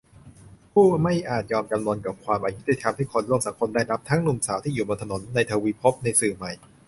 [0.73, 6.51] ผู้ไม่อาจยอมจำนนกับความอยุติธรรมที่คนร่วมสังคมได้รับ ทั้งหนุ่มสาวที่อยู่บนถนน ในทวิตภพ ในสื่อใหม่